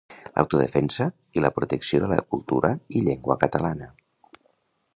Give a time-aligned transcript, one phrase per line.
[0.37, 1.05] L'autodefensa
[1.39, 3.91] i la protecció de la cultura i llengua catalana.